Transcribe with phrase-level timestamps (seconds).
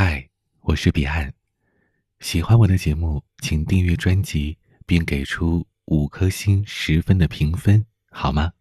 [0.00, 0.28] 嗨
[0.60, 1.34] 我是彼岸。
[2.20, 8.52] 喜欢我的节目请订阅专辑并给出五颗星十分的评分好吗？